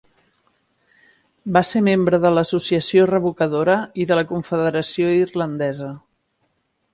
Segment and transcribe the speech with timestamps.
[1.57, 5.93] Va ser membre de l'Associació Revocadora i de la Confederació Irlandesa.